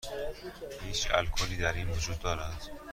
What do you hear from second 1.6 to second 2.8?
این وجود دارد؟